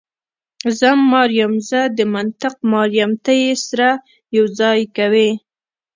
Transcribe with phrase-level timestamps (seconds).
[0.79, 3.89] زه مار یم، زه د منطق مار یم، ته یې سره
[4.35, 5.29] یو ځای کوې.